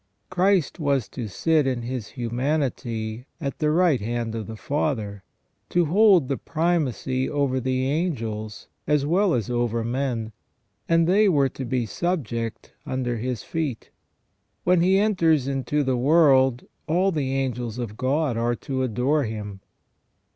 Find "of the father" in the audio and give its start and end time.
4.33-5.21